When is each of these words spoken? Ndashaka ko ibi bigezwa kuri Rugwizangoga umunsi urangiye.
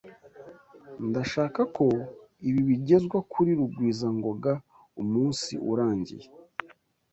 Ndashaka 1.07 1.61
ko 1.75 1.85
ibi 2.47 2.61
bigezwa 2.69 3.17
kuri 3.31 3.51
Rugwizangoga 3.59 4.51
umunsi 5.01 5.51
urangiye. 5.71 6.27